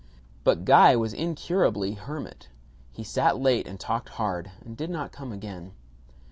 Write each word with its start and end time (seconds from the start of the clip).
But 0.43 0.65
Guy 0.65 0.95
was 0.95 1.13
incurably 1.13 1.93
hermit. 1.93 2.49
He 2.91 3.03
sat 3.03 3.37
late 3.39 3.67
and 3.67 3.79
talked 3.79 4.09
hard, 4.09 4.49
and 4.65 4.75
did 4.75 4.89
not 4.89 5.11
come 5.11 5.31
again. 5.31 5.73